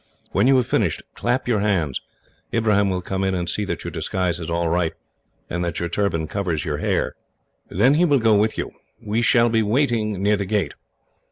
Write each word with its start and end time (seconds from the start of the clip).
When 0.31 0.47
you 0.47 0.55
have 0.55 0.65
finished, 0.65 1.03
clap 1.13 1.47
your 1.47 1.59
hands. 1.59 2.01
Ibrahim 2.51 2.89
will 2.89 3.03
come 3.03 3.23
in 3.23 3.35
and 3.35 3.47
see 3.47 3.65
that 3.65 3.83
your 3.83 3.91
disguise 3.91 4.39
is 4.39 4.49
all 4.49 4.67
right, 4.67 4.93
and 5.47 5.63
that 5.63 5.79
your 5.79 5.89
turban 5.89 6.27
covers 6.27 6.65
your 6.65 6.77
hair. 6.79 7.13
Then 7.69 7.93
he 7.93 8.05
will 8.05 8.17
go 8.17 8.33
with 8.33 8.57
you. 8.57 8.71
We 8.99 9.21
shall 9.21 9.49
be 9.49 9.61
waiting 9.61 10.19
near 10.23 10.37
the 10.37 10.45
gate. 10.45 10.73